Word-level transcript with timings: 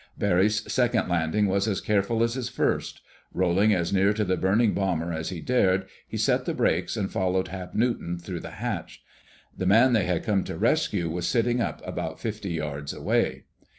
Barry's 0.17 0.63
second 0.73 1.09
landing 1.09 1.45
was 1.45 1.67
as 1.67 1.79
careful 1.79 2.23
as 2.23 2.33
his 2.33 2.49
first. 2.49 3.01
Rolling 3.35 3.71
as 3.71 3.93
near 3.93 4.13
to 4.13 4.25
the 4.25 4.35
burning 4.35 4.73
bomber 4.73 5.13
as 5.13 5.29
he 5.29 5.41
dared, 5.41 5.85
he 6.07 6.17
set 6.17 6.45
the 6.45 6.55
brakes, 6.55 6.97
and 6.97 7.11
followed 7.11 7.49
Hap 7.49 7.75
Newton 7.75 8.17
through 8.17 8.39
the 8.39 8.49
hatch. 8.63 9.03
The 9.55 9.67
man 9.67 9.93
they 9.93 10.05
had 10.05 10.23
come 10.23 10.43
to 10.45 10.57
rescue 10.57 11.07
was 11.07 11.27
sitting 11.27 11.61
up 11.61 11.85
about 11.87 12.19
fifty 12.19 12.49
yards 12.49 12.93
away. 12.95 13.43